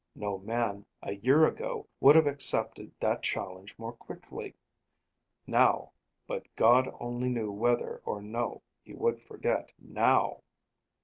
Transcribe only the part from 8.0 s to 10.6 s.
no he would forget, now.